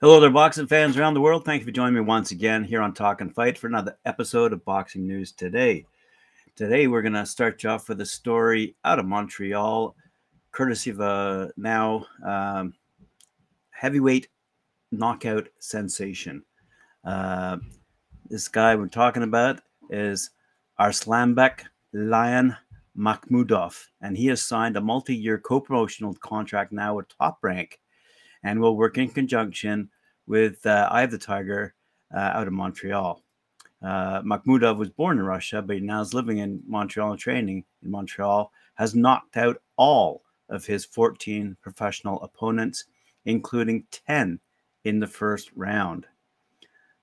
Hello 0.00 0.20
there, 0.20 0.30
boxing 0.30 0.68
fans 0.68 0.96
around 0.96 1.14
the 1.14 1.20
world. 1.20 1.44
Thank 1.44 1.60
you 1.60 1.66
for 1.66 1.72
joining 1.72 1.94
me 1.94 2.00
once 2.00 2.30
again 2.30 2.62
here 2.62 2.80
on 2.80 2.94
Talk 2.94 3.20
and 3.20 3.34
Fight 3.34 3.58
for 3.58 3.66
another 3.66 3.98
episode 4.04 4.52
of 4.52 4.64
Boxing 4.64 5.06
News 5.06 5.32
Today. 5.32 5.84
Today, 6.54 6.86
we're 6.86 7.02
going 7.02 7.14
to 7.14 7.26
start 7.26 7.62
you 7.62 7.70
off 7.70 7.88
with 7.88 8.00
a 8.00 8.06
story 8.06 8.76
out 8.84 9.00
of 9.00 9.06
Montreal, 9.06 9.96
courtesy 10.52 10.90
of 10.90 11.00
a 11.00 11.50
now 11.56 12.06
um, 12.24 12.74
heavyweight 13.70 14.28
knockout 14.92 15.48
sensation. 15.58 16.44
Uh, 17.04 17.58
this 18.28 18.48
guy 18.48 18.76
we're 18.76 18.88
talking 18.88 19.22
about 19.22 19.60
is 19.88 20.30
Arslanbek 20.78 21.64
Lion 21.94 22.56
Makhmudov, 22.96 23.86
and 24.02 24.16
he 24.16 24.26
has 24.26 24.42
signed 24.42 24.76
a 24.76 24.80
multi 24.80 25.16
year 25.16 25.38
co 25.38 25.60
promotional 25.60 26.14
contract 26.14 26.72
now 26.72 26.96
with 26.96 27.08
Top 27.08 27.38
Rank 27.42 27.80
and 28.42 28.60
will 28.60 28.76
work 28.76 28.98
in 28.98 29.08
conjunction 29.08 29.88
with 30.26 30.64
uh, 30.66 30.88
Eye 30.90 31.02
of 31.02 31.10
the 31.10 31.18
Tiger 31.18 31.74
uh, 32.14 32.18
out 32.18 32.46
of 32.46 32.52
Montreal. 32.52 33.22
Uh, 33.82 34.20
Makhmudov 34.22 34.76
was 34.76 34.90
born 34.90 35.18
in 35.18 35.24
Russia, 35.24 35.62
but 35.62 35.76
he 35.76 35.82
now 35.82 36.00
is 36.00 36.12
living 36.12 36.38
in 36.38 36.60
Montreal 36.66 37.12
and 37.12 37.20
training 37.20 37.64
in 37.82 37.90
Montreal. 37.90 38.52
Has 38.74 38.94
knocked 38.94 39.36
out 39.36 39.62
all 39.76 40.22
of 40.50 40.66
his 40.66 40.84
14 40.84 41.56
professional 41.62 42.22
opponents, 42.22 42.84
including 43.24 43.84
10 44.06 44.38
in 44.84 45.00
the 45.00 45.06
first 45.06 45.50
round. 45.56 46.06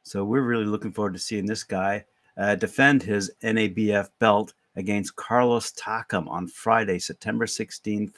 So 0.05 0.23
we're 0.23 0.43
really 0.43 0.65
looking 0.65 0.91
forward 0.91 1.13
to 1.13 1.19
seeing 1.19 1.47
this 1.47 1.63
guy 1.63 2.05
uh, 2.37 2.53
defend 2.53 3.01
his 3.01 3.31
NABF 3.41 4.09
belt 4.19 4.53
against 4.75 5.15
Carlos 5.15 5.71
Takam 5.71 6.27
on 6.27 6.47
Friday, 6.47 6.99
September 6.99 7.47
16th 7.47 8.13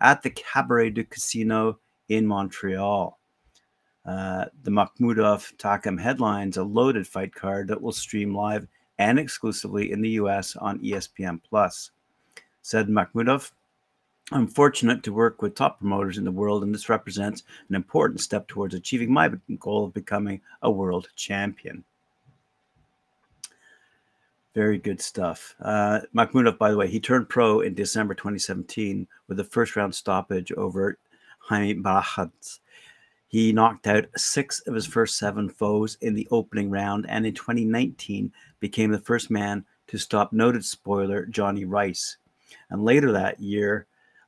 at 0.00 0.22
the 0.22 0.30
Cabaret 0.30 0.90
du 0.90 1.02
Casino 1.02 1.80
in 2.08 2.24
Montreal. 2.28 3.18
Uh, 4.06 4.44
the 4.62 4.70
Makhmudov 4.70 5.56
Takam 5.56 6.00
headlines 6.00 6.58
a 6.58 6.62
loaded 6.62 7.08
fight 7.08 7.34
card 7.34 7.66
that 7.68 7.82
will 7.82 7.92
stream 7.92 8.32
live 8.32 8.68
and 8.98 9.18
exclusively 9.18 9.90
in 9.90 10.00
the 10.00 10.10
US 10.10 10.54
on 10.54 10.78
ESPN 10.78 11.40
Plus. 11.42 11.90
Said 12.62 12.86
Makhmudov, 12.86 13.50
I'm 14.34 14.46
fortunate 14.46 15.02
to 15.02 15.12
work 15.12 15.42
with 15.42 15.54
top 15.54 15.78
promoters 15.78 16.16
in 16.16 16.24
the 16.24 16.30
world, 16.30 16.62
and 16.62 16.74
this 16.74 16.88
represents 16.88 17.42
an 17.68 17.74
important 17.74 18.20
step 18.20 18.48
towards 18.48 18.74
achieving 18.74 19.12
my 19.12 19.30
goal 19.58 19.84
of 19.84 19.92
becoming 19.92 20.40
a 20.62 20.70
world 20.70 21.08
champion. 21.16 21.84
Very 24.54 24.78
good 24.78 25.00
stuff. 25.00 25.54
Uh, 25.60 26.00
Makhmudov, 26.14 26.58
by 26.58 26.70
the 26.70 26.76
way, 26.76 26.88
he 26.88 27.00
turned 27.00 27.28
pro 27.28 27.60
in 27.60 27.74
December 27.74 28.14
2017 28.14 29.06
with 29.28 29.40
a 29.40 29.44
first 29.44 29.76
round 29.76 29.94
stoppage 29.94 30.52
over 30.52 30.98
Jaime 31.38 31.74
Barajas. 31.74 32.60
He 33.28 33.52
knocked 33.52 33.86
out 33.86 34.06
six 34.16 34.60
of 34.60 34.74
his 34.74 34.86
first 34.86 35.16
seven 35.16 35.48
foes 35.48 35.96
in 36.00 36.14
the 36.14 36.28
opening 36.30 36.70
round, 36.70 37.06
and 37.08 37.26
in 37.26 37.34
2019 37.34 38.32
became 38.60 38.90
the 38.90 38.98
first 38.98 39.30
man 39.30 39.64
to 39.88 39.98
stop 39.98 40.32
noted 40.32 40.64
spoiler 40.64 41.26
Johnny 41.26 41.64
Rice. 41.64 42.18
And 42.70 42.84
later 42.84 43.12
that 43.12 43.40
year, 43.40 43.86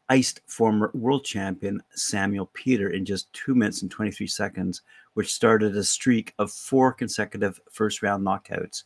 iced 0.08 0.40
former 0.46 0.90
world 0.94 1.24
champion 1.24 1.82
Samuel 1.94 2.50
Peter 2.52 2.90
in 2.90 3.04
just 3.04 3.32
two 3.32 3.54
minutes 3.54 3.82
and 3.82 3.90
23 3.90 4.26
seconds, 4.26 4.82
which 5.14 5.32
started 5.32 5.76
a 5.76 5.84
streak 5.84 6.34
of 6.38 6.52
four 6.52 6.92
consecutive 6.92 7.60
first 7.70 8.02
round 8.02 8.24
knockouts. 8.24 8.84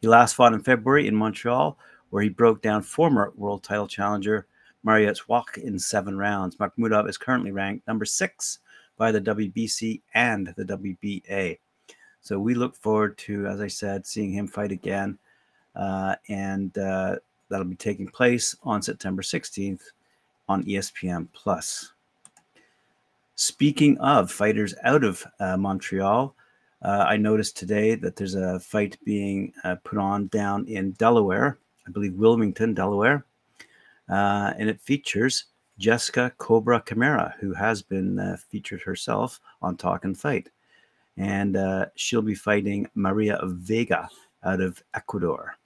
He 0.00 0.08
last 0.08 0.34
fought 0.34 0.54
in 0.54 0.62
February 0.62 1.06
in 1.06 1.14
Montreal, 1.14 1.78
where 2.10 2.22
he 2.22 2.28
broke 2.28 2.62
down 2.62 2.82
former 2.82 3.32
world 3.36 3.62
title 3.62 3.86
challenger 3.86 4.46
Mariusz 4.84 5.28
Wach 5.28 5.58
in 5.58 5.78
seven 5.78 6.16
rounds. 6.16 6.56
Makhmudov 6.56 7.08
is 7.08 7.18
currently 7.18 7.52
ranked 7.52 7.86
number 7.86 8.04
six 8.04 8.58
by 8.96 9.12
the 9.12 9.20
WBC 9.20 10.02
and 10.14 10.52
the 10.56 10.64
WBA. 10.64 11.58
So 12.22 12.38
we 12.38 12.54
look 12.54 12.76
forward 12.76 13.16
to, 13.18 13.46
as 13.46 13.60
I 13.60 13.68
said, 13.68 14.06
seeing 14.06 14.32
him 14.32 14.46
fight 14.46 14.72
again. 14.72 15.18
Uh, 15.74 16.16
and 16.28 16.76
uh, 16.76 17.16
that'll 17.48 17.64
be 17.64 17.76
taking 17.76 18.08
place 18.08 18.54
on 18.62 18.82
September 18.82 19.22
16th 19.22 19.82
on 20.50 20.64
ESPN 20.64 21.28
Plus. 21.32 21.92
Speaking 23.36 23.96
of 23.98 24.30
fighters 24.30 24.74
out 24.84 25.04
of 25.04 25.24
uh, 25.38 25.56
Montreal, 25.56 26.34
uh, 26.82 27.04
I 27.08 27.16
noticed 27.16 27.56
today 27.56 27.94
that 27.94 28.16
there's 28.16 28.34
a 28.34 28.60
fight 28.60 28.98
being 29.04 29.52
uh, 29.64 29.76
put 29.84 29.98
on 29.98 30.26
down 30.26 30.66
in 30.66 30.92
Delaware, 30.92 31.58
I 31.86 31.90
believe 31.90 32.14
Wilmington, 32.14 32.74
Delaware 32.74 33.24
uh, 34.10 34.52
and 34.58 34.68
it 34.68 34.80
features 34.80 35.44
Jessica 35.78 36.32
Cobra 36.36 36.80
Camara, 36.80 37.34
who 37.40 37.54
has 37.54 37.80
been 37.80 38.18
uh, 38.18 38.36
featured 38.48 38.82
herself 38.82 39.40
on 39.62 39.76
Talk 39.76 40.04
and 40.04 40.18
Fight. 40.18 40.50
And 41.16 41.56
uh, 41.56 41.86
she'll 41.94 42.22
be 42.22 42.34
fighting 42.34 42.88
Maria 42.94 43.38
Vega 43.44 44.08
out 44.44 44.60
of 44.60 44.82
Ecuador. 44.94 45.56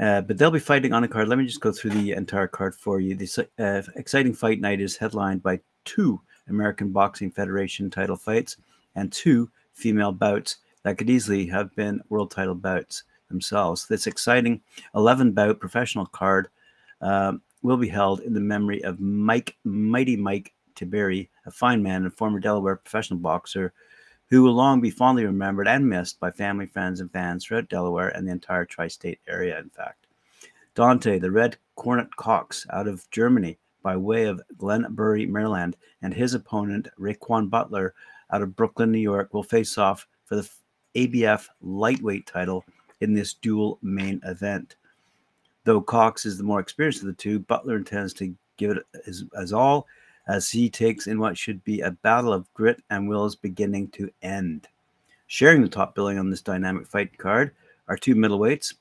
Uh, 0.00 0.22
but 0.22 0.38
they'll 0.38 0.50
be 0.50 0.58
fighting 0.58 0.94
on 0.94 1.04
a 1.04 1.08
card. 1.08 1.28
Let 1.28 1.38
me 1.38 1.44
just 1.44 1.60
go 1.60 1.72
through 1.72 1.90
the 1.90 2.12
entire 2.12 2.48
card 2.48 2.74
for 2.74 3.00
you. 3.00 3.14
This 3.14 3.38
uh, 3.38 3.82
exciting 3.96 4.32
fight 4.32 4.60
night 4.60 4.80
is 4.80 4.96
headlined 4.96 5.42
by 5.42 5.60
two 5.84 6.20
American 6.48 6.90
Boxing 6.90 7.30
Federation 7.30 7.90
title 7.90 8.16
fights 8.16 8.56
and 8.94 9.12
two 9.12 9.50
female 9.74 10.12
bouts 10.12 10.56
that 10.84 10.96
could 10.96 11.10
easily 11.10 11.46
have 11.46 11.74
been 11.76 12.00
world 12.08 12.30
title 12.30 12.54
bouts 12.54 13.02
themselves. 13.28 13.86
This 13.86 14.06
exciting 14.06 14.62
11 14.94 15.32
bout 15.32 15.60
professional 15.60 16.06
card 16.06 16.48
um, 17.02 17.42
will 17.62 17.76
be 17.76 17.88
held 17.88 18.20
in 18.20 18.32
the 18.32 18.40
memory 18.40 18.82
of 18.82 19.00
Mike, 19.00 19.56
Mighty 19.64 20.16
Mike 20.16 20.54
Tiberi, 20.76 21.28
a 21.44 21.50
fine 21.50 21.82
man 21.82 22.04
and 22.04 22.14
former 22.14 22.40
Delaware 22.40 22.76
professional 22.76 23.18
boxer 23.18 23.74
who 24.30 24.42
will 24.42 24.54
long 24.54 24.80
be 24.80 24.90
fondly 24.90 25.24
remembered 25.24 25.66
and 25.66 25.88
missed 25.88 26.20
by 26.20 26.30
family, 26.30 26.66
friends, 26.66 27.00
and 27.00 27.10
fans 27.12 27.44
throughout 27.44 27.68
Delaware 27.68 28.08
and 28.08 28.26
the 28.26 28.32
entire 28.32 28.64
tri 28.64 28.88
state 28.88 29.18
area, 29.28 29.58
in 29.58 29.68
fact. 29.70 30.06
Dante, 30.74 31.18
the 31.18 31.30
Red 31.30 31.56
Cornet 31.74 32.14
Cox 32.16 32.66
out 32.70 32.86
of 32.86 33.10
Germany 33.10 33.58
by 33.82 33.96
way 33.96 34.24
of 34.24 34.40
Glen 34.56 34.86
Burnie, 34.90 35.26
Maryland, 35.26 35.76
and 36.02 36.14
his 36.14 36.34
opponent, 36.34 36.88
Raekwon 36.98 37.50
Butler 37.50 37.94
out 38.30 38.42
of 38.42 38.54
Brooklyn, 38.54 38.92
New 38.92 38.98
York, 38.98 39.34
will 39.34 39.42
face 39.42 39.78
off 39.78 40.06
for 40.24 40.36
the 40.36 40.48
ABF 40.94 41.48
lightweight 41.60 42.26
title 42.26 42.64
in 43.00 43.14
this 43.14 43.34
dual 43.34 43.78
main 43.82 44.20
event. 44.24 44.76
Though 45.64 45.80
Cox 45.80 46.24
is 46.24 46.38
the 46.38 46.44
more 46.44 46.60
experienced 46.60 47.00
of 47.00 47.06
the 47.06 47.12
two, 47.14 47.40
Butler 47.40 47.76
intends 47.76 48.12
to 48.14 48.34
give 48.56 48.72
it 48.72 48.86
as, 49.06 49.24
as 49.36 49.52
all 49.52 49.86
as 50.30 50.48
he 50.48 50.70
takes 50.70 51.08
in 51.08 51.18
what 51.18 51.36
should 51.36 51.62
be 51.64 51.80
a 51.80 51.90
battle 51.90 52.32
of 52.32 52.52
grit 52.54 52.80
and 52.88 53.08
wills 53.08 53.34
beginning 53.34 53.88
to 53.88 54.08
end. 54.22 54.68
Sharing 55.26 55.60
the 55.60 55.68
top 55.68 55.96
billing 55.96 56.18
on 56.18 56.30
this 56.30 56.40
dynamic 56.40 56.86
fight 56.86 57.18
card 57.18 57.50
are 57.88 57.96
two 57.96 58.14
middleweights, 58.14 58.74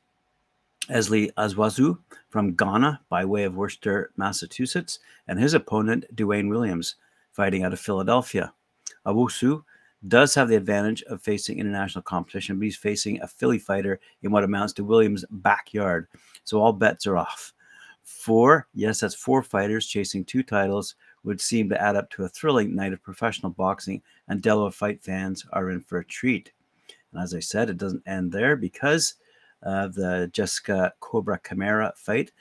Esli 0.92 1.32
Aswazu 1.34 1.98
from 2.30 2.56
Ghana 2.56 3.02
by 3.10 3.26
way 3.26 3.46
of 3.46 3.56
Worcester, 3.56 4.12
Massachusetts, 4.16 5.00
and 5.28 5.40
his 5.40 5.56
opponent, 5.56 6.06
Duane 6.16 6.50
Williams, 6.50 6.96
fighting 7.32 7.64
out 7.64 7.74
of 7.74 7.80
Philadelphia. 7.80 8.54
Awusu 9.08 9.64
does 10.08 10.36
have 10.36 10.50
the 10.50 10.56
advantage 10.56 11.02
of 11.04 11.22
facing 11.22 11.58
international 11.58 12.04
competition, 12.04 12.60
but 12.60 12.66
he's 12.66 12.78
facing 12.78 13.22
a 13.22 13.28
Philly 13.28 13.58
fighter 13.58 14.00
in 14.22 14.32
what 14.32 14.44
amounts 14.44 14.74
to 14.74 14.84
Williams' 14.84 15.26
backyard. 15.32 16.08
So 16.44 16.62
all 16.62 16.74
bets 16.74 17.08
are 17.08 17.18
off. 17.18 17.54
Four, 18.04 18.68
yes, 18.74 19.00
that's 19.00 19.16
four 19.16 19.44
fighters 19.44 19.86
chasing 19.86 20.26
two 20.26 20.42
titles, 20.42 20.96
would 21.30 21.40
seem 21.40 21.70
to 21.70 21.80
add 21.80 21.96
up 21.96 22.10
to 22.10 22.24
a 22.24 22.28
thrilling 22.28 22.76
night 22.76 22.92
of 22.92 23.04
professional 23.04 23.52
boxing, 23.52 24.02
and 24.28 24.42
Delaware 24.42 24.72
fight 24.72 25.04
fans 25.04 25.46
are 25.54 25.70
in 25.70 25.80
for 25.80 26.00
a 26.00 26.06
treat. 26.06 26.52
And 27.14 27.22
as 27.22 27.36
I 27.36 27.40
said, 27.40 27.70
it 27.70 27.78
doesn't 27.78 28.08
end 28.08 28.32
there 28.32 28.56
because 28.56 29.14
of 29.62 29.94
the 29.94 30.28
Jessica 30.34 30.92
Cobra 31.00 31.38
Camara 31.38 31.94
fight 31.96 32.32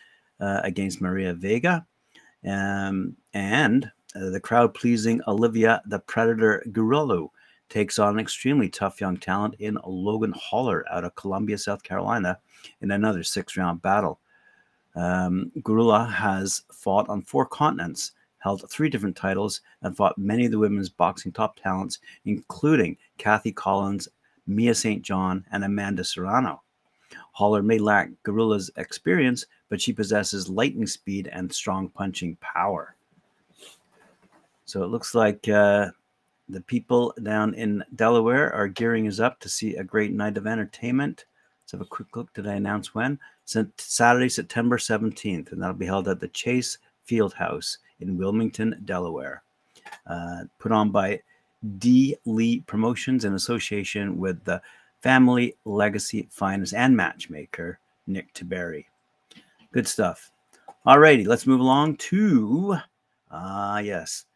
uh, 0.41 0.63
against 0.65 1.03
Maria 1.03 1.35
Vega. 1.35 1.87
Um, 2.47 3.15
and 3.35 3.91
uh, 4.17 4.31
the 4.31 4.41
crowd 4.41 4.73
pleasing 4.73 5.21
Olivia 5.29 5.83
the 5.85 5.99
Predator 5.99 6.65
Guerrero 6.73 7.31
takes 7.69 7.99
on 7.99 8.15
an 8.15 8.21
extremely 8.21 8.71
tough 8.71 9.03
young 9.03 9.19
talent 9.19 9.55
in 9.59 9.77
Logan 9.85 10.33
Haller 10.35 10.87
out 10.91 11.05
of 11.05 11.15
Columbia, 11.15 11.59
South 11.59 11.83
Carolina, 11.83 12.39
in 12.81 12.91
another 12.91 13.23
six 13.23 13.55
round 13.55 13.83
battle. 13.83 14.19
Um, 14.97 15.53
has 15.65 16.63
fought 16.73 17.09
on 17.09 17.23
four 17.23 17.45
continents, 17.47 18.13
held 18.39 18.69
three 18.71 18.89
different 18.89 19.17
titles, 19.17 19.61
and 19.83 19.97
fought 19.97 20.19
many 20.19 20.45
of 20.45 20.51
the 20.51 20.59
women's 20.59 20.89
boxing 20.89 21.33
top 21.33 21.59
talents, 21.61 21.99
including 22.25 22.97
Kathy 23.19 23.53
Collins, 23.53 24.09
Mia 24.47 24.75
St. 24.75 25.03
John, 25.03 25.45
and 25.53 25.65
Amanda 25.65 26.05
Serrano. 26.05 26.63
Haller 27.33 27.63
may 27.63 27.79
lack 27.79 28.11
Guerrero's 28.25 28.71
experience, 28.77 29.47
but 29.69 29.81
she 29.81 29.93
possesses 29.93 30.49
lightning 30.49 30.87
speed 30.87 31.29
and 31.33 31.53
strong 31.53 31.89
punching 31.89 32.37
power. 32.41 32.95
So 34.65 34.83
it 34.83 34.89
looks 34.89 35.15
like 35.15 35.49
uh, 35.49 35.91
the 36.49 36.61
people 36.63 37.15
down 37.23 37.55
in 37.55 37.85
Delaware 37.95 38.53
are 38.53 38.69
gearing 38.69 39.07
us 39.07 39.21
up 39.21 39.41
to 39.41 39.49
see 39.49 39.77
a 39.77 39.85
great 39.85 40.13
night 40.13 40.37
of 40.37 40.47
entertainment. 40.47 41.25
Let's 41.63 41.73
have 41.73 41.81
a 41.81 41.87
quick 41.87 42.17
look. 42.17 42.33
Did 42.35 42.47
I 42.47 42.55
announce 42.55 42.95
when? 42.95 43.19
Saturday, 43.45 44.29
September 44.29 44.77
17th, 44.77 45.53
and 45.53 45.63
that'll 45.63 45.75
be 45.75 45.87
held 45.87 46.09
at 46.09 46.21
the 46.21 46.29
Chase 46.29 46.79
Field 47.09 47.33
House 47.33 47.79
in 48.01 48.19
Wilmington, 48.19 48.81
Delaware. 48.85 49.43
Uh, 50.07 50.45
put 50.59 50.71
on 50.71 50.91
by 50.91 51.21
D. 51.79 52.15
Lee 52.27 52.61
Promotions 52.61 53.25
in 53.25 53.35
association 53.35 54.19
with 54.19 54.45
the 54.45 54.61
Family 55.01 55.55
Legacy 55.65 56.29
Finance 56.31 56.75
and 56.75 56.95
Matchmaker, 56.95 57.81
Nick 58.07 58.33
Tiberi. 58.35 58.85
Good 59.73 59.89
stuff. 59.89 60.31
All 60.85 60.99
righty, 60.99 61.25
let's 61.25 61.47
move 61.47 61.61
along 61.61 61.97
to, 61.97 62.77
ah, 63.31 63.77
uh, 63.77 63.79
yes, 63.79 64.27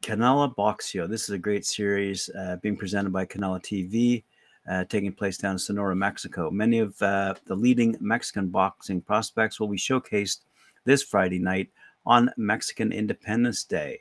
Canela 0.00 0.54
Boxeo. 0.54 1.08
This 1.08 1.24
is 1.24 1.30
a 1.30 1.38
great 1.38 1.64
series 1.64 2.28
uh, 2.38 2.56
being 2.62 2.76
presented 2.76 3.12
by 3.12 3.24
Canela 3.24 3.60
TV, 3.60 4.24
uh, 4.70 4.84
taking 4.84 5.12
place 5.12 5.38
down 5.38 5.52
in 5.52 5.58
Sonora, 5.58 5.96
Mexico. 5.96 6.50
Many 6.50 6.78
of 6.78 7.00
uh, 7.02 7.34
the 7.46 7.54
leading 7.54 7.96
Mexican 8.00 8.48
boxing 8.48 9.00
prospects 9.00 9.58
will 9.58 9.68
be 9.68 9.78
showcased 9.78 10.40
this 10.84 11.02
Friday 11.02 11.38
night 11.38 11.70
on 12.06 12.30
Mexican 12.36 12.92
Independence 12.92 13.64
Day. 13.64 14.00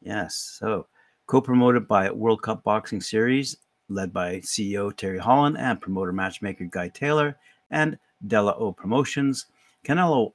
Yes, 0.00 0.36
so 0.36 0.86
co 1.26 1.40
promoted 1.40 1.88
by 1.88 2.10
World 2.10 2.42
Cup 2.42 2.62
Boxing 2.62 3.00
Series, 3.00 3.56
led 3.88 4.12
by 4.12 4.36
CEO 4.36 4.94
Terry 4.96 5.18
Holland 5.18 5.56
and 5.58 5.80
promoter 5.80 6.12
matchmaker 6.12 6.64
Guy 6.64 6.88
Taylor 6.88 7.36
and 7.70 7.98
Della 8.26 8.54
O 8.56 8.72
Promotions. 8.72 9.46
Canelo, 9.84 10.32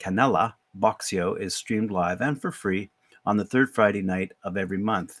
Canela 0.00 0.54
Boxeo 0.78 1.38
is 1.38 1.54
streamed 1.54 1.90
live 1.90 2.20
and 2.20 2.40
for 2.40 2.50
free 2.50 2.90
on 3.26 3.36
the 3.36 3.44
third 3.44 3.70
Friday 3.70 4.02
night 4.02 4.32
of 4.44 4.56
every 4.56 4.78
month. 4.78 5.20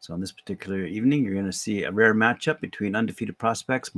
So, 0.00 0.14
on 0.14 0.20
this 0.20 0.32
particular 0.32 0.84
evening, 0.86 1.24
you're 1.24 1.34
going 1.34 1.44
to 1.46 1.52
see 1.52 1.84
a 1.84 1.92
rare 1.92 2.14
matchup 2.14 2.60
between 2.60 2.96
undefeated 2.96 3.36
prospects, 3.38 3.90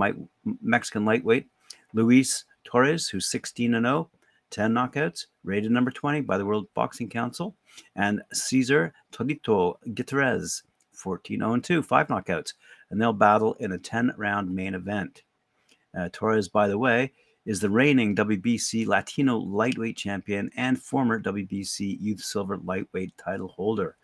Mexican 0.61 1.05
lightweight 1.05 1.47
Luis 1.95 2.45
Torres, 2.65 3.09
who's 3.09 3.31
16 3.31 3.75
and 3.75 3.87
0, 3.87 4.11
10 4.53 4.73
knockouts, 4.73 5.27
rated 5.43 5.73
number 5.73 5.91
20 5.91 6.21
by 6.21 6.39
the 6.39 6.45
World 6.45 6.67
Boxing 6.75 7.09
Council, 7.09 7.57
and 7.97 8.23
Cesar 8.33 8.93
Torito 9.11 9.75
Gutierrez, 9.95 10.63
14 10.93 11.41
0 11.41 11.57
2, 11.59 11.83
5 11.83 12.09
knockouts, 12.09 12.53
and 12.91 13.01
they'll 13.01 13.13
battle 13.13 13.55
in 13.55 13.73
a 13.73 13.79
10 13.79 14.13
round 14.17 14.55
main 14.55 14.75
event. 14.75 15.23
Uh, 15.99 16.09
Torres, 16.13 16.49
by 16.49 16.69
the 16.69 16.79
way, 16.79 17.13
is 17.45 17.61
the 17.61 17.71
reigning 17.71 18.15
WBC 18.15 18.87
Latino 18.87 19.39
lightweight 19.39 19.97
champion 19.97 20.51
and 20.57 20.81
former 20.81 21.21
WBC 21.21 21.99
Youth 22.01 22.21
Silver 22.21 22.59
lightweight 22.59 23.17
title 23.19 23.49
holder. 23.49 23.97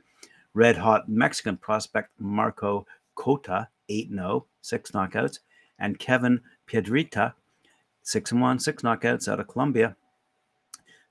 Red 0.54 0.76
hot 0.76 1.08
Mexican 1.08 1.56
prospect 1.56 2.10
Marco 2.18 2.86
Cota, 3.14 3.68
8 3.88 4.10
0, 4.10 4.46
6 4.62 4.90
knockouts, 4.92 5.38
and 5.78 5.98
Kevin 5.98 6.40
Piedrita, 6.66 7.34
6 8.02 8.32
1, 8.32 8.58
6 8.58 8.82
knockouts 8.82 9.28
out 9.28 9.40
of 9.40 9.48
Colombia, 9.48 9.94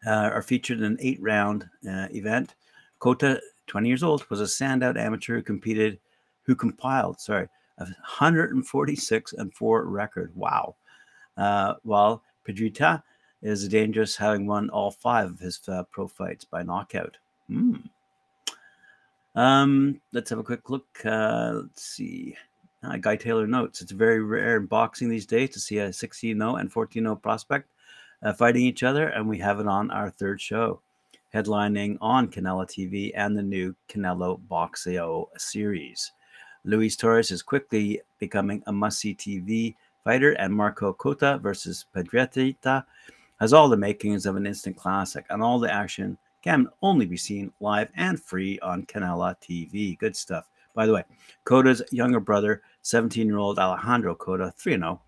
uh, 0.08 0.32
are 0.34 0.42
featured 0.42 0.80
in 0.80 0.86
an 0.86 0.98
eight 1.02 1.22
round 1.22 1.70
uh, 1.88 2.08
event. 2.12 2.56
Cota, 3.00 3.42
20 3.68 3.88
years 3.88 4.04
old, 4.04 4.28
was 4.30 4.42
a 4.42 4.46
standout 4.46 4.98
amateur 4.98 5.36
who 5.36 5.44
competed, 5.44 6.00
who 6.44 6.56
compiled, 6.56 7.20
sorry, 7.20 7.48
a 7.78 7.84
146 7.84 9.34
and 9.34 9.54
4 9.54 9.86
record. 9.86 10.32
Wow 10.36 10.76
uh, 11.38 11.76
while 11.84 12.24
Pedrita 12.48 13.02
is 13.42 13.68
dangerous, 13.68 14.16
having 14.16 14.48
won 14.48 14.70
all 14.70 14.92
five 14.92 15.30
of 15.30 15.40
his 15.40 15.62
uh, 15.68 15.84
pro 15.92 16.08
fights 16.08 16.44
by 16.44 16.64
knockout. 16.64 17.18
Mm. 17.50 17.84
Um, 19.36 20.02
let's 20.12 20.30
have 20.32 20.40
a 20.40 20.44
quick 20.44 20.70
look. 20.70 20.88
Uh, 21.06 21.62
let's 21.62 21.84
see. 21.84 22.36
Uh, 22.84 22.98
Guy 22.98 23.16
Taylor 23.16 23.48
notes 23.48 23.82
it's 23.82 23.92
very 23.92 24.22
rare 24.22 24.58
in 24.58 24.66
boxing 24.66 25.10
these 25.10 25.26
days 25.26 25.50
to 25.52 25.60
see 25.60 25.80
a 25.80 25.92
16 25.92 26.38
0 26.38 26.56
and 26.56 26.72
14 26.72 27.04
0 27.04 27.16
prospect 27.16 27.70
uh, 28.28 28.34
fighting 28.34 28.64
each 28.64 28.84
other, 28.84 29.08
and 29.08 29.26
we 29.26 29.38
have 29.38 29.62
it 29.62 29.68
on 29.68 29.90
our 29.90 30.10
third 30.10 30.42
show, 30.42 30.82
headlining 31.34 31.98
on 32.02 32.28
Canelo 32.28 32.66
TV 32.68 33.14
and 33.16 33.38
the 33.38 33.42
new 33.42 33.74
Canelo 33.88 34.38
Boxeo 34.50 35.28
series. 35.38 36.12
Luis 36.66 36.98
Torres 36.98 37.32
is 37.32 37.42
quickly 37.42 38.02
becoming 38.20 38.62
a 38.68 38.74
must 38.74 39.00
see 39.00 39.16
TV 39.16 39.76
fighter, 40.04 40.34
and 40.34 40.54
Marco 40.54 40.92
Cota 40.92 41.40
versus 41.42 41.86
Pedrita 41.96 42.84
has 43.40 43.54
all 43.54 43.70
the 43.70 43.78
makings 43.78 44.26
of 44.26 44.36
an 44.36 44.46
instant 44.46 44.76
classic, 44.76 45.26
and 45.30 45.42
all 45.42 45.58
the 45.58 45.72
action 45.72 46.18
can 46.44 46.68
only 46.82 47.06
be 47.06 47.16
seen 47.16 47.54
live 47.62 47.90
and 47.96 48.22
free 48.22 48.60
on 48.60 48.86
Canela 48.88 49.36
TV. 49.42 49.98
Good 49.98 50.18
stuff. 50.18 50.50
By 50.76 50.86
the 50.86 50.94
way, 50.94 51.04
Cota's 51.46 51.82
younger 51.92 52.20
brother, 52.20 52.62
17 52.82 53.26
year 53.26 53.38
old 53.38 53.58
Alejandro 53.58 54.14
Cota, 54.16 54.54
3 54.58 54.74
0, 54.74 55.02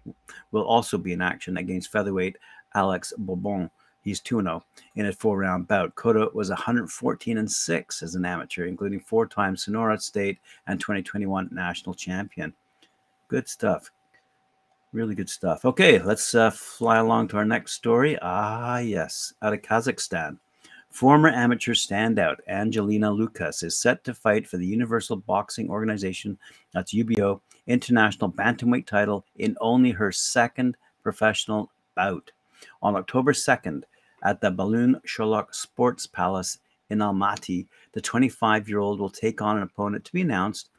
will 0.52 0.64
also 0.64 0.98
be 0.98 1.12
in 1.12 1.22
action 1.22 1.58
against 1.58 1.92
featherweight 1.92 2.38
Alex 2.76 3.14
Bourbon. 3.18 3.70
He's 4.02 4.22
2 4.22 4.42
0 4.42 4.64
in 4.96 5.08
a 5.08 5.14
four 5.14 5.38
round 5.38 5.68
bout. 5.68 5.94
Cota 5.96 6.30
was 6.34 6.50
114 6.50 7.38
and 7.38 7.52
6 7.52 8.04
as 8.04 8.16
an 8.16 8.26
amateur, 8.26 8.66
including 8.66 9.00
four 9.00 9.28
time 9.28 9.58
Sonora 9.58 10.00
State 10.00 10.40
and 10.68 10.80
2021 10.80 11.50
national 11.52 11.94
champion. 11.94 12.54
Good 13.28 13.48
stuff. 13.48 13.92
Really 14.92 15.14
good 15.14 15.30
stuff. 15.30 15.66
Okay, 15.66 16.00
let's 16.00 16.34
uh, 16.34 16.50
fly 16.50 16.98
along 16.98 17.28
to 17.30 17.38
our 17.38 17.46
next 17.46 17.74
story. 17.74 18.18
Ah, 18.22 18.80
yes, 18.80 19.34
out 19.42 19.54
of 19.54 19.62
Kazakhstan. 19.62 20.40
Former 20.90 21.30
amateur 21.30 21.74
standout 21.74 22.38
Angelina 22.48 23.12
Lucas 23.12 23.62
is 23.62 23.78
set 23.78 24.04
to 24.06 24.16
fight 24.16 24.48
for 24.48 24.58
the 24.58 24.66
Universal 24.66 25.18
Boxing 25.18 25.70
Organization, 25.70 26.40
that's 26.74 26.96
UBO, 26.96 27.42
international 27.68 28.32
bantamweight 28.32 28.88
title 28.88 29.24
in 29.38 29.56
only 29.62 29.92
her 29.92 30.12
second 30.12 30.76
professional 31.04 31.72
bout. 31.96 32.32
On 32.82 32.96
October 32.96 33.34
2nd, 33.34 33.84
at 34.24 34.42
the 34.42 34.52
Baluan 34.52 35.02
Sholak 35.06 35.54
Sports 35.54 36.08
Palace 36.08 36.60
in 36.90 37.00
Almaty, 37.00 37.68
the 37.94 38.02
25 38.02 38.68
year 38.70 38.80
old 38.80 39.00
will 39.00 39.10
take 39.10 39.42
on 39.42 39.58
an 39.58 39.64
opponent 39.64 40.06
to 40.06 40.14
be 40.14 40.22
announced 40.22 40.70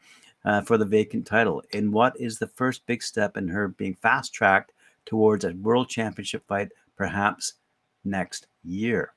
uh, 0.44 0.60
for 0.62 0.78
the 0.78 0.84
vacant 0.84 1.26
title 1.26 1.62
in 1.72 1.92
what 1.92 2.18
is 2.18 2.38
the 2.38 2.46
first 2.48 2.86
big 2.86 3.02
step 3.02 3.36
in 3.36 3.48
her 3.48 3.68
being 3.68 3.94
fast 3.94 4.32
tracked 4.32 4.72
towards 5.06 5.44
a 5.44 5.52
world 5.54 5.88
championship 5.88 6.46
fight, 6.46 6.70
perhaps 6.96 7.54
next 8.04 8.46
year. 8.64 9.12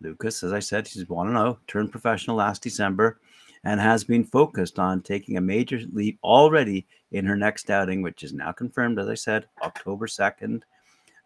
Lucas, 0.00 0.42
as 0.42 0.52
I 0.52 0.60
said, 0.60 0.86
she's 0.86 1.08
1 1.08 1.28
0, 1.28 1.58
turned 1.66 1.90
professional 1.90 2.36
last 2.36 2.62
December, 2.62 3.18
and 3.64 3.80
has 3.80 4.04
been 4.04 4.24
focused 4.24 4.78
on 4.78 5.02
taking 5.02 5.36
a 5.36 5.40
major 5.40 5.80
leap 5.92 6.18
already 6.22 6.86
in 7.10 7.24
her 7.24 7.36
next 7.36 7.70
outing, 7.70 8.02
which 8.02 8.22
is 8.22 8.32
now 8.32 8.52
confirmed, 8.52 8.98
as 8.98 9.08
I 9.08 9.14
said, 9.14 9.46
October 9.62 10.06
2nd. 10.06 10.62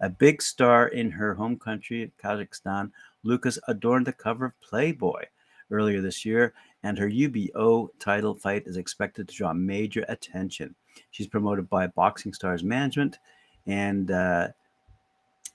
A 0.03 0.11
big 0.11 0.43
star 0.43 0.89
in 0.89 1.11
her 1.11 1.35
home 1.35 1.59
country, 1.59 2.13
Kazakhstan, 2.23 2.91
Lucas 3.23 3.59
adorned 3.69 4.07
the 4.07 4.13
cover 4.13 4.47
of 4.47 4.61
Playboy 4.61 5.23
earlier 5.71 6.01
this 6.01 6.25
year 6.25 6.53
and 6.83 6.99
her 6.99 7.09
UBO 7.09 7.89
title 7.99 8.35
fight 8.35 8.65
is 8.67 8.77
expected 8.77 9.29
to 9.29 9.35
draw 9.35 9.53
major 9.53 10.05
attention. 10.09 10.75
She's 11.11 11.27
promoted 11.27 11.69
by 11.71 11.87
Boxing 11.87 12.33
Stars 12.33 12.65
Management, 12.65 13.19
and 13.67 14.11
uh, 14.11 14.49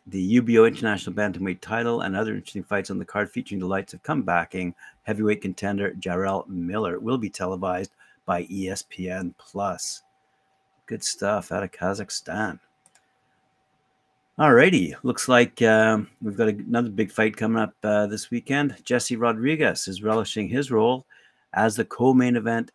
the 0.07 0.39
UBO 0.39 0.67
International 0.67 1.13
Bantamweight 1.13 1.59
title 1.59 2.01
and 2.01 2.15
other 2.15 2.33
interesting 2.33 2.63
fights 2.63 2.89
on 2.89 2.97
the 2.97 3.05
card 3.05 3.29
featuring 3.29 3.59
the 3.59 3.67
lights 3.67 3.93
of 3.93 4.03
comebacking 4.03 4.73
heavyweight 5.03 5.41
contender 5.41 5.91
Jarrell 5.99 6.47
Miller 6.47 6.99
will 6.99 7.17
be 7.17 7.29
televised 7.29 7.91
by 8.25 8.43
ESPN 8.45 9.33
Plus. 9.37 10.03
Good 10.85 11.03
stuff 11.03 11.51
out 11.51 11.63
of 11.63 11.71
Kazakhstan. 11.71 12.59
Alrighty, 14.39 14.93
looks 15.01 15.27
like 15.27 15.63
um, 15.63 16.07
we've 16.21 16.37
got 16.37 16.49
another 16.49 16.89
big 16.89 17.11
fight 17.11 17.35
coming 17.35 17.57
up 17.57 17.73
uh, 17.83 18.05
this 18.05 18.29
weekend. 18.29 18.75
Jesse 18.83 19.15
Rodriguez 19.15 19.87
is 19.87 20.03
relishing 20.03 20.47
his 20.47 20.69
role 20.69 21.07
as 21.53 21.75
the 21.75 21.85
co-main 21.85 22.35
event 22.35 22.69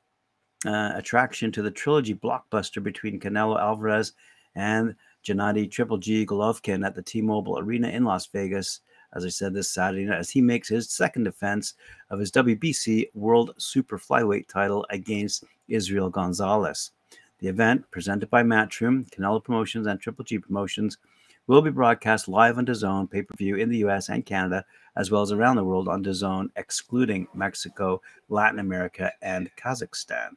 uh, 0.67 0.91
attraction 0.97 1.53
to 1.53 1.63
the 1.63 1.71
trilogy 1.71 2.17
blockbuster 2.17 2.83
between 2.83 3.21
Canelo 3.21 3.61
Alvarez 3.61 4.15
and 4.57 4.97
Gennady 5.25 5.71
Triple 5.71 5.99
G 5.99 6.27
Golovkin 6.27 6.85
at 6.85 6.97
the 6.97 7.03
T-Mobile 7.03 7.61
Arena 7.61 7.91
in 7.91 8.03
Las 8.03 8.27
Vegas. 8.27 8.81
As 9.15 9.25
I 9.25 9.29
said 9.29 9.55
this 9.55 9.71
Saturday 9.71 10.07
night, 10.07 10.19
as 10.19 10.31
he 10.31 10.41
makes 10.41 10.69
his 10.69 10.91
second 10.91 11.23
defense 11.23 11.75
of 12.11 12.19
his 12.19 12.33
WBC 12.33 13.11
World 13.15 13.55
Super 13.59 13.99
Flyweight 13.99 14.49
title 14.49 14.85
against 14.91 15.45
Israel 15.69 16.11
Gonzalez. 16.11 16.91
The 17.39 17.47
event, 17.47 17.89
presented 17.93 18.31
by 18.31 18.43
Matchroom, 18.43 19.09
Canelo 19.11 19.45
Promotions, 19.45 19.87
and 19.87 20.01
Triple 20.01 20.25
G 20.25 20.41
Promotions, 20.41 20.99
will 21.47 21.63
be 21.63 21.71
broadcast 21.71 22.29
live 22.29 22.59
on 22.59 22.67
DAZN 22.67 23.11
pay-per-view 23.11 23.57
in 23.57 23.69
the 23.69 23.79
U.S. 23.79 24.09
and 24.09 24.25
Canada 24.25 24.65
as 24.97 25.11
well 25.11 25.23
as 25.23 25.33
around 25.33 25.57
the 25.57 25.65
world 25.65 25.89
on 25.89 26.05
DAZN, 26.05 26.51
excluding 26.57 27.27
Mexico, 27.35 28.01
Latin 28.29 28.59
America, 28.59 29.13
and 29.23 29.51
Kazakhstan. 29.57 30.31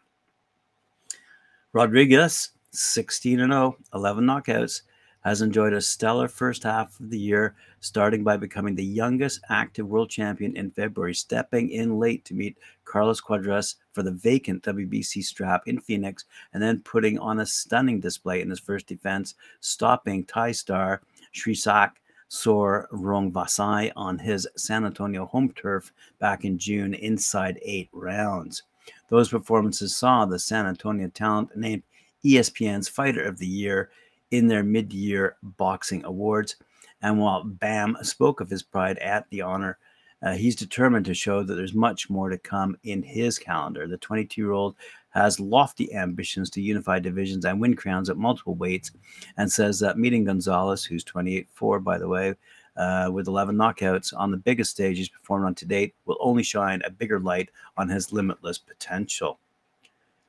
Rodriguez, 1.74 2.52
16 2.72 3.40
0, 3.40 3.78
11 3.94 4.24
knockouts, 4.24 4.82
has 5.26 5.42
enjoyed 5.42 5.74
a 5.74 5.82
stellar 5.82 6.28
first 6.28 6.62
half 6.62 7.00
of 7.00 7.10
the 7.10 7.18
year, 7.18 7.56
starting 7.80 8.24
by 8.24 8.38
becoming 8.38 8.76
the 8.76 8.86
youngest 8.86 9.42
active 9.50 9.88
world 9.88 10.08
champion 10.08 10.56
in 10.56 10.70
February, 10.70 11.16
stepping 11.16 11.72
in 11.72 11.98
late 11.98 12.24
to 12.24 12.36
meet 12.36 12.56
Carlos 12.86 13.20
Cuadras 13.20 13.76
for 13.92 14.04
the 14.04 14.12
vacant 14.12 14.64
WBC 14.64 15.24
strap 15.24 15.64
in 15.66 15.82
Phoenix, 15.82 16.26
and 16.54 16.62
then 16.62 16.80
putting 16.82 17.18
on 17.18 17.40
a 17.40 17.46
stunning 17.46 18.00
display 18.00 18.42
in 18.42 18.52
his 18.52 18.60
first 18.60 18.86
defense, 18.86 19.34
stopping 19.62 20.24
Thai 20.26 20.52
star 20.52 21.02
Srisaket 21.34 21.94
Sor 22.28 22.88
Rungvisai 22.92 23.92
on 23.96 24.20
his 24.20 24.48
San 24.56 24.86
Antonio 24.86 25.26
home 25.26 25.52
turf 25.54 25.92
back 26.20 26.46
in 26.46 26.60
June 26.60 26.94
inside 26.94 27.60
eight 27.64 27.90
rounds. 27.92 28.62
Those 29.10 29.30
performances 29.30 29.96
saw 29.96 30.26
the 30.26 30.38
San 30.38 30.68
Antonio 30.68 31.08
talent 31.08 31.56
named 31.58 31.82
ESPN's 32.24 32.88
Fighter 32.88 33.24
of 33.24 33.38
the 33.40 33.48
Year 33.48 33.90
in 34.32 34.48
their 34.48 34.64
mid 34.64 34.94
year 34.94 35.38
boxing 35.42 36.04
awards. 36.06 36.56
And 37.02 37.20
while 37.20 37.44
Bam 37.44 37.98
spoke 38.02 38.42
of 38.42 38.50
his 38.50 38.64
pride 38.64 38.98
at 39.00 39.30
the 39.30 39.42
honor, 39.42 39.78
uh, 40.22 40.34
he's 40.34 40.56
determined 40.56 41.06
to 41.06 41.14
show 41.14 41.44
that 41.44 41.54
there's 41.54 41.74
much 41.74 42.10
more 42.10 42.30
to 42.30 42.38
come 42.38 42.78
in 42.84 43.04
his 43.04 43.38
calendar. 43.38 43.88
The 43.88 43.98
22 43.98 44.42
year 44.42 44.52
old 44.52 44.76
has 45.10 45.40
lofty 45.40 45.94
ambitions 45.94 46.50
to 46.52 46.62
unify 46.62 47.00
divisions 47.00 47.46
and 47.46 47.62
win 47.62 47.76
crowns 47.76 48.10
at 48.10 48.18
multiple 48.18 48.56
weights, 48.56 48.92
and 49.38 49.52
says 49.52 49.80
that 49.80 49.98
meeting 49.98 50.24
Gonzalez, 50.24 50.84
who's 50.84 51.04
28 51.04 51.48
4, 51.52 51.80
by 51.80 51.98
the 51.98 52.08
way, 52.08 52.36
uh, 52.76 53.10
with 53.12 53.28
11 53.28 53.56
knockouts 53.56 54.14
on 54.18 54.32
the 54.32 54.38
biggest 54.38 54.72
stage 54.72 54.98
he's 54.98 55.10
performed 55.10 55.46
on 55.46 55.56
to 55.56 55.66
date, 55.66 55.94
will 56.06 56.18
only 56.20 56.44
shine 56.44 56.82
a 56.84 56.90
bigger 56.90 57.20
light 57.20 57.50
on 57.78 57.88
his 57.88 58.12
limitless 58.12 58.58
potential. 58.58 59.40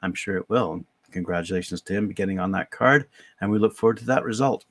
I'm 0.03 0.15
sure 0.15 0.37
it 0.37 0.49
will. 0.49 0.85
Congratulations 1.17 1.81
to 1.81 1.95
him 1.95 2.11
getting 2.11 2.39
on 2.39 2.53
that 2.53 2.71
card, 2.71 3.07
and 3.41 3.51
we 3.51 3.59
look 3.59 3.75
forward 3.75 3.97
to 3.97 4.05
that 4.05 4.23
result. 4.23 4.67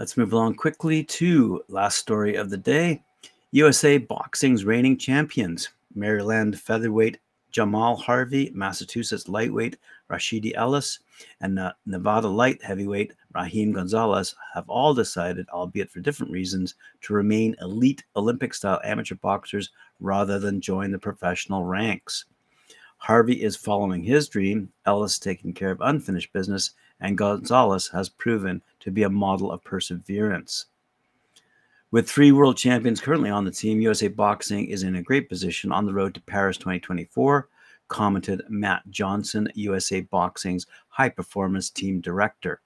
Let's 0.00 0.16
move 0.16 0.32
along 0.32 0.54
quickly 0.54 1.04
to 1.04 1.62
last 1.68 1.98
story 1.98 2.34
of 2.34 2.50
the 2.50 2.56
day. 2.56 3.04
USA 3.52 3.98
Boxing's 3.98 4.64
reigning 4.64 4.96
champions, 4.98 5.68
Maryland 5.94 6.58
featherweight 6.58 7.18
Jamal 7.52 7.94
Harvey, 7.94 8.50
Massachusetts 8.52 9.28
lightweight 9.28 9.76
Rashidi 10.10 10.56
Ellis, 10.56 10.98
and 11.40 11.60
uh, 11.60 11.72
Nevada 11.86 12.26
light 12.26 12.60
heavyweight 12.64 13.12
Raheem 13.32 13.70
Gonzalez 13.70 14.34
have 14.54 14.68
all 14.68 14.92
decided, 14.92 15.48
albeit 15.50 15.88
for 15.88 16.00
different 16.00 16.32
reasons, 16.32 16.74
to 17.02 17.14
remain 17.14 17.54
elite 17.60 18.02
Olympic 18.16 18.54
style 18.54 18.80
amateur 18.82 19.14
boxers 19.14 19.70
rather 20.00 20.40
than 20.40 20.60
join 20.60 20.90
the 20.90 20.98
professional 20.98 21.64
ranks. 21.64 22.24
Harvey 23.00 23.42
is 23.42 23.56
following 23.56 24.04
his 24.04 24.28
dream, 24.28 24.70
Ellis 24.84 25.18
taking 25.18 25.54
care 25.54 25.70
of 25.70 25.80
unfinished 25.80 26.34
business, 26.34 26.72
and 27.00 27.16
Gonzalez 27.16 27.88
has 27.88 28.10
proven 28.10 28.60
to 28.80 28.90
be 28.90 29.04
a 29.04 29.10
model 29.10 29.50
of 29.50 29.64
perseverance. 29.64 30.66
With 31.90 32.08
three 32.08 32.30
world 32.30 32.58
champions 32.58 33.00
currently 33.00 33.30
on 33.30 33.46
the 33.46 33.50
team, 33.50 33.80
USA 33.80 34.08
Boxing 34.08 34.66
is 34.66 34.82
in 34.82 34.96
a 34.96 35.02
great 35.02 35.30
position 35.30 35.72
on 35.72 35.86
the 35.86 35.94
road 35.94 36.14
to 36.14 36.20
Paris 36.20 36.58
2024, 36.58 37.48
commented 37.88 38.42
Matt 38.50 38.82
Johnson, 38.90 39.48
USA 39.54 40.02
Boxing's 40.02 40.66
high 40.88 41.08
performance 41.08 41.70
team 41.70 42.02
director. 42.02 42.60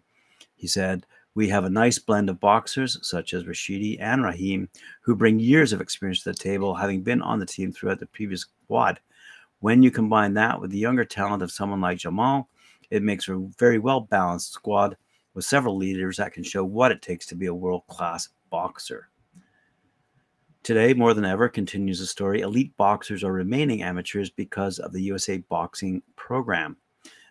He 0.57 0.67
said, 0.67 1.07
We 1.37 1.49
have 1.49 1.64
a 1.64 1.71
nice 1.71 2.00
blend 2.00 2.29
of 2.29 2.41
boxers, 2.41 2.99
such 3.09 3.35
as 3.35 3.45
Rashidi 3.45 3.99
and 4.00 4.25
Raheem, 4.25 4.69
who 5.00 5.14
bring 5.14 5.38
years 5.38 5.73
of 5.73 5.81
experience 5.81 6.25
to 6.25 6.33
the 6.33 6.37
table, 6.37 6.75
having 6.75 7.03
been 7.03 7.23
on 7.23 7.38
the 7.38 7.47
team 7.47 7.71
throughout 7.71 8.00
the 8.00 8.07
previous 8.07 8.45
quad. 8.67 8.99
When 9.61 9.83
you 9.83 9.91
combine 9.91 10.35
that 10.35 10.61
with 10.61 10.71
the 10.71 10.79
younger 10.79 11.05
talent 11.05 11.43
of 11.43 11.51
someone 11.51 11.81
like 11.81 11.99
Jamal, 11.99 12.49
it 12.91 13.03
makes 13.03 13.29
a 13.29 13.49
very 13.59 13.79
well 13.79 14.01
balanced 14.01 14.53
squad 14.53 14.97
with 15.35 15.45
several 15.45 15.77
leaders 15.77 16.19
that 16.19 16.33
can 16.33 16.43
show 16.43 16.65
what 16.65 16.93
it 16.93 17.03
takes 17.03 17.27
to 17.27 17.35
be 17.35 17.47
a 17.47 17.55
world 17.55 17.87
class 17.89 18.29
boxer. 18.51 19.09
Today, 20.63 20.95
more 20.95 21.13
than 21.13 21.27
ever, 21.27 21.49
continues 21.51 21.99
the 21.99 22.07
story, 22.07 22.41
elite 22.41 22.75
boxers 22.79 23.23
are 23.23 23.33
remaining 23.33 23.83
amateurs 23.83 24.31
because 24.31 24.79
of 24.79 24.93
the 24.93 25.03
USA 25.03 25.37
Boxing 25.37 26.03
program. 26.17 26.79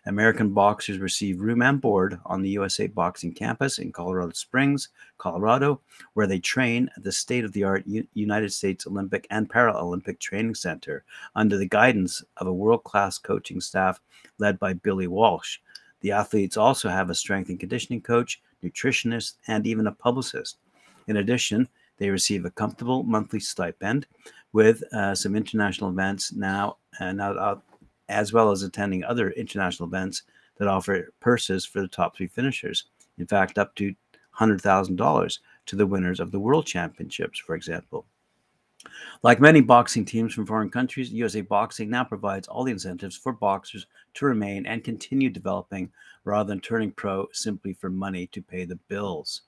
American 0.06 0.50
boxers 0.50 0.98
receive 0.98 1.40
room 1.40 1.62
and 1.62 1.80
board 1.80 2.20
on 2.26 2.42
the 2.42 2.50
USA 2.50 2.86
Boxing 2.86 3.32
campus 3.32 3.78
in 3.78 3.90
Colorado 3.90 4.32
Springs, 4.32 4.90
Colorado, 5.16 5.80
where 6.12 6.26
they 6.26 6.38
train 6.38 6.90
at 6.96 7.02
the 7.02 7.12
state 7.12 7.44
of 7.44 7.52
the 7.52 7.64
art 7.64 7.84
United 7.86 8.52
States 8.52 8.86
Olympic 8.86 9.26
and 9.30 9.48
Paralympic 9.48 10.18
Training 10.18 10.54
Center 10.54 11.04
under 11.34 11.56
the 11.56 11.66
guidance 11.66 12.22
of 12.36 12.46
a 12.46 12.52
world 12.52 12.84
class 12.84 13.16
coaching 13.16 13.60
staff 13.60 14.00
led 14.38 14.58
by 14.58 14.74
Billy 14.74 15.06
Walsh. 15.06 15.58
The 16.00 16.12
athletes 16.12 16.58
also 16.58 16.90
have 16.90 17.08
a 17.08 17.14
strength 17.14 17.48
and 17.48 17.58
conditioning 17.58 18.02
coach, 18.02 18.42
nutritionist, 18.62 19.34
and 19.48 19.66
even 19.66 19.86
a 19.86 19.92
publicist. 19.92 20.58
In 21.06 21.16
addition, 21.16 21.66
they 21.96 22.10
receive 22.10 22.44
a 22.44 22.50
comfortable 22.50 23.04
monthly 23.04 23.40
stipend 23.40 24.06
with 24.52 24.82
uh, 24.92 25.14
some 25.14 25.34
international 25.34 25.90
events 25.90 26.32
now, 26.32 26.76
now 27.00 27.32
uh, 27.32 27.56
as 28.08 28.32
well 28.32 28.50
as 28.50 28.62
attending 28.62 29.04
other 29.04 29.30
international 29.30 29.88
events 29.88 30.22
that 30.56 30.68
offer 30.68 31.12
purses 31.20 31.64
for 31.64 31.80
the 31.80 31.88
top 31.88 32.16
three 32.16 32.26
finishers. 32.26 32.84
In 33.18 33.26
fact, 33.26 33.58
up 33.58 33.74
to 33.76 33.94
$100,000 34.38 35.38
to 35.66 35.76
the 35.76 35.86
winners 35.86 36.20
of 36.20 36.30
the 36.30 36.40
World 36.40 36.66
Championships, 36.66 37.38
for 37.38 37.54
example. 37.54 38.06
Like 39.22 39.40
many 39.40 39.62
boxing 39.62 40.04
teams 40.04 40.34
from 40.34 40.46
foreign 40.46 40.68
countries, 40.68 41.10
USA 41.10 41.40
Boxing 41.40 41.88
now 41.88 42.04
provides 42.04 42.48
all 42.48 42.64
the 42.64 42.72
incentives 42.72 43.16
for 43.16 43.32
boxers 43.32 43.86
to 44.14 44.26
remain 44.26 44.66
and 44.66 44.84
continue 44.84 45.30
developing 45.30 45.90
rather 46.24 46.48
than 46.48 46.60
turning 46.60 46.92
pro 46.92 47.26
simply 47.32 47.72
for 47.72 47.88
money 47.88 48.26
to 48.28 48.42
pay 48.42 48.64
the 48.64 48.76
bills. 48.88 49.42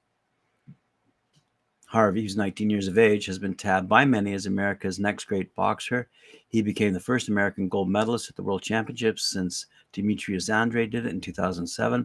Harvey, 1.86 2.22
who's 2.22 2.36
19 2.36 2.68
years 2.68 2.88
of 2.88 2.98
age, 2.98 3.26
has 3.26 3.38
been 3.38 3.54
tabbed 3.54 3.88
by 3.88 4.04
many 4.04 4.34
as 4.34 4.46
America's 4.46 4.98
next 4.98 5.24
great 5.24 5.54
boxer. 5.54 6.08
He 6.48 6.60
became 6.60 6.92
the 6.92 7.00
first 7.00 7.28
American 7.28 7.68
gold 7.68 7.88
medalist 7.88 8.28
at 8.28 8.36
the 8.36 8.42
World 8.42 8.62
Championships 8.62 9.24
since 9.24 9.66
Demetrius 9.92 10.48
Andrade 10.48 10.90
did 10.90 11.06
it 11.06 11.12
in 11.12 11.20
2007. 11.20 12.04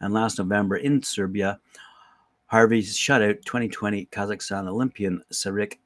And 0.00 0.14
last 0.14 0.38
November 0.38 0.76
in 0.76 1.02
Serbia, 1.02 1.58
Harvey 2.46 2.82
shut 2.82 3.22
out 3.22 3.36
2020 3.46 4.06
Kazakhstan 4.12 4.68
Olympian 4.68 5.22
Sarik 5.32 5.78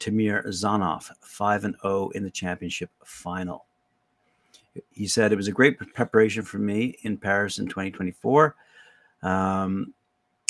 Tamir 0.00 0.46
Zanov 0.46 1.10
5 1.20 1.62
0 1.82 2.10
in 2.14 2.24
the 2.24 2.30
championship 2.30 2.90
final. 3.04 3.66
He 4.90 5.06
said 5.06 5.30
it 5.30 5.36
was 5.36 5.48
a 5.48 5.52
great 5.52 5.78
preparation 5.78 6.42
for 6.42 6.58
me 6.58 6.96
in 7.02 7.18
Paris 7.18 7.58
in 7.58 7.66
2024. 7.66 8.56
Um, 9.22 9.92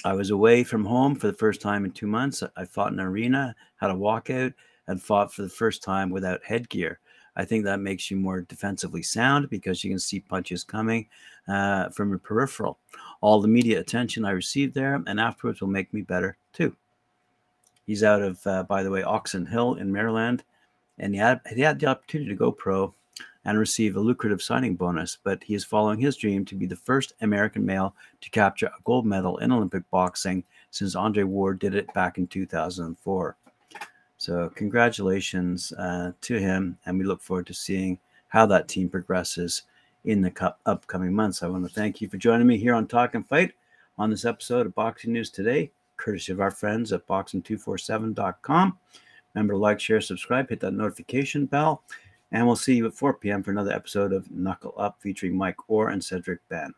I 0.05 0.13
was 0.13 0.31
away 0.31 0.65
from 0.65 0.85
home 0.85 1.15
for 1.15 1.27
the 1.29 1.33
first 1.33 1.63
time 1.63 1.87
in 1.87 1.91
two 1.91 2.07
months. 2.07 2.43
I 2.57 2.67
fought 2.67 2.93
in 2.93 3.01
an 3.01 3.07
arena, 3.07 3.57
had 3.77 3.91
a 3.91 3.95
walkout, 3.95 4.53
and 4.87 5.03
fought 5.03 5.33
for 5.33 5.43
the 5.43 5.49
first 5.49 5.83
time 5.83 6.11
without 6.11 6.45
headgear. 6.45 7.01
I 7.37 7.45
think 7.45 7.65
that 7.65 7.81
makes 7.81 8.11
you 8.11 8.19
more 8.19 8.43
defensively 8.43 9.03
sound 9.03 9.49
because 9.49 9.83
you 9.83 9.91
can 9.91 9.99
see 9.99 10.21
punches 10.21 10.63
coming 10.63 11.09
uh, 11.49 11.89
from 11.89 12.11
your 12.11 12.19
peripheral. 12.19 12.79
All 13.23 13.41
the 13.41 13.49
media 13.49 13.81
attention 13.81 14.25
I 14.25 14.31
received 14.33 14.75
there 14.75 15.03
and 15.07 15.19
afterwards 15.19 15.61
will 15.61 15.69
make 15.69 15.93
me 15.93 16.03
better 16.03 16.37
too. 16.53 16.77
He's 17.87 18.05
out 18.05 18.23
of, 18.23 18.47
uh, 18.47 18.63
by 18.65 18.83
the 18.83 18.91
way, 18.91 19.03
Oxon 19.03 19.47
Hill 19.47 19.75
in 19.75 19.91
Maryland, 19.91 20.45
and 20.99 21.15
he 21.15 21.19
had, 21.19 21.41
he 21.55 21.63
had 21.63 21.81
the 21.81 21.87
opportunity 21.87 22.31
to 22.31 22.37
go 22.37 22.53
pro 22.53 22.95
and 23.45 23.59
receive 23.59 23.97
a 23.97 24.01
lucrative 24.01 24.43
signing 24.43 24.75
bonus, 24.75 25.19
but 25.23 25.43
he 25.45 25.55
is 25.55 25.65
following 25.65 26.01
his 26.01 26.17
dream 26.17 26.45
to 26.47 26.55
be 26.55 26.67
the 26.67 26.77
first 26.77 27.13
American 27.21 27.65
male 27.65 27.95
to 28.21 28.31
capture 28.31 28.67
a 28.67 28.83
gold 28.85 29.07
medal 29.07 29.39
in 29.39 29.53
Olympic 29.53 29.89
boxing 29.91 30.45
since 30.71 30.95
Andre 30.95 31.25
Ward 31.25 31.59
did 31.59 31.75
it 31.75 31.93
back 31.95 32.19
in 32.19 32.27
2004. 32.27 33.37
So, 34.17 34.49
congratulations 34.55 35.73
uh, 35.73 36.13
to 36.23 36.39
him, 36.39 36.79
and 36.87 36.99
we 36.99 37.05
look 37.05 37.21
forward 37.21 37.47
to 37.49 37.55
seeing 37.55 37.99
how 38.29 38.47
that 38.47 38.69
team 38.69 38.89
progresses 38.89 39.63
in 40.05 40.23
the 40.23 40.31
cu- 40.31 40.49
upcoming 40.67 41.13
months. 41.13 41.43
I 41.43 41.49
want 41.49 41.67
to 41.67 41.73
thank 41.73 42.01
you 42.01 42.09
for 42.09 42.17
joining 42.17 42.47
me 42.47 42.57
here 42.57 42.75
on 42.75 42.87
Talk 42.87 43.15
and 43.15 43.27
Fight 43.27 43.53
on 43.99 44.11
this 44.11 44.25
episode 44.25 44.67
of 44.67 44.75
Boxing 44.75 45.13
News 45.13 45.31
Today, 45.31 45.71
courtesy 45.97 46.33
of 46.33 46.41
our 46.41 46.51
friends 46.51 46.93
at 46.93 47.07
boxing247.com. 47.07 48.79
Remember 49.35 49.55
to 49.55 49.59
like, 49.59 49.81
share, 49.81 50.01
subscribe, 50.01 50.49
hit 50.49 50.61
that 50.61 50.73
notification 50.73 51.47
bell. 51.47 51.83
And 52.33 52.47
we'll 52.47 52.57
see 52.57 52.77
you 52.77 52.87
at 52.87 52.95
4 52.95 53.15
p.m. 53.15 53.43
for 53.43 53.51
another 53.51 53.73
episode 53.73 54.13
of 54.13 54.31
Knuckle 54.31 54.75
Up 54.77 54.99
featuring 55.01 55.37
Mike 55.37 55.57
Orr 55.69 55.91
and 55.91 56.03
Cedric 56.03 56.41
Ben. 56.49 56.75